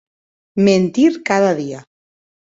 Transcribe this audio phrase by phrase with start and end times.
[0.69, 1.85] Mentir cada dia!